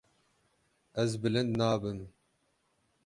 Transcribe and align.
Ez 1.01 1.11
bilind 1.21 1.53
nabim. 1.59 2.01